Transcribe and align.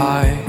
your 0.00 0.39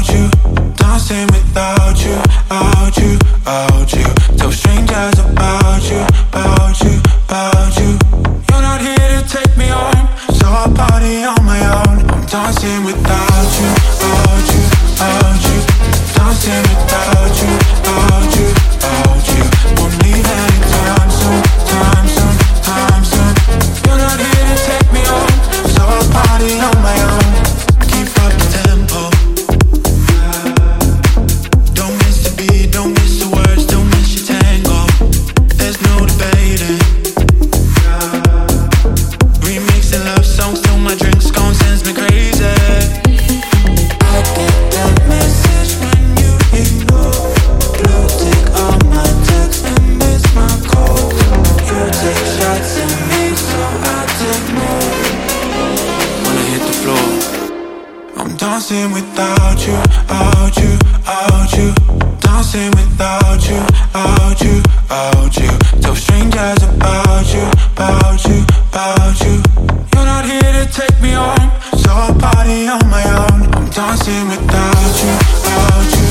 want 0.00 0.34
you. 0.34 0.39
without 59.10 59.66
you, 59.66 59.78
you, 60.62 60.78
you. 61.56 61.74
Dancing 62.20 62.70
without 62.70 63.42
you, 63.48 63.60
you, 64.42 64.62
you. 65.38 65.50
Tell 65.80 65.94
strangers 65.94 66.62
about 66.62 67.26
you, 67.34 67.42
about 67.72 68.24
you, 68.24 68.44
about 68.70 69.20
you. 69.20 69.42
You're 69.94 70.06
not 70.06 70.24
here 70.24 70.40
to 70.40 70.66
take 70.72 71.00
me 71.00 71.10
home, 71.10 71.50
so 71.76 71.90
I 71.90 72.16
party 72.20 72.68
on 72.68 72.88
my 72.88 73.04
own. 73.04 73.54
I'm 73.54 73.70
dancing 73.70 74.28
without 74.28 75.02
you, 75.02 75.14
you. 75.98 76.09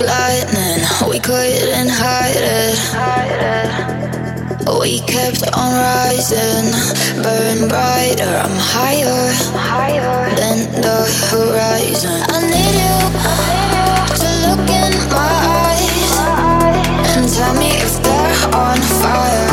Like 0.00 0.08
lightning. 0.08 0.84
We 1.08 1.18
couldn't 1.20 1.88
hide 1.88 2.36
it. 2.36 2.78
We 4.80 5.00
kept 5.00 5.42
on 5.54 5.72
rising, 5.72 6.72
burn 7.22 7.68
brighter. 7.68 8.36
I'm 8.44 8.56
higher 8.58 9.32
than 10.36 10.58
the 10.82 11.06
horizon. 11.30 12.22
I 12.28 12.40
need 12.52 12.76
you 12.82 12.98
to 14.20 14.28
look 14.44 14.68
in 14.68 14.92
my 15.10 15.34
eyes 15.64 16.12
and 17.16 17.24
tell 17.32 17.54
me 17.54 17.70
if 17.80 18.02
they're 18.02 18.54
on 18.54 18.80
fire. 18.80 19.45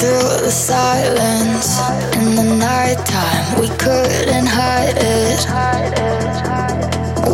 Through 0.00 0.40
the 0.40 0.50
silence 0.50 1.78
in 2.16 2.34
the 2.34 2.56
nighttime. 2.56 3.60
We 3.60 3.68
couldn't 3.76 4.46
hide 4.46 4.96
it. 4.96 5.40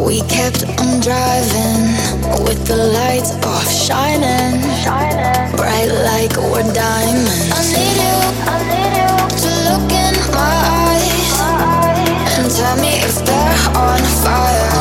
We 0.04 0.20
kept 0.22 0.64
on 0.80 0.98
driving 0.98 1.94
with 2.42 2.66
the 2.66 2.76
lights 2.76 3.30
off, 3.46 3.70
shining 3.70 4.60
bright 5.54 5.90
like 6.10 6.34
we're 6.50 6.66
diamonds. 6.74 7.54
I 7.54 7.62
need 7.70 7.98
you 8.02 8.18
to 9.42 9.50
look 9.68 9.90
in 10.04 10.14
my 10.34 10.56
eyes 10.90 11.38
and 12.34 12.50
tell 12.50 12.76
me 12.82 12.98
if 12.98 13.14
they're 13.24 13.78
on 13.78 14.02
fire. 14.24 14.75